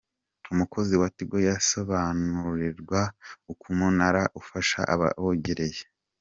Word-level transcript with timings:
Umukozi 0.53 0.93
wa 1.01 1.07
Tigo 1.15 1.37
yabasobanuriraga 1.47 3.01
uko 3.51 3.63
umunara 3.73 4.21
ufasha 4.41 4.79
abo 4.93 5.05
wegereye. 5.27 5.81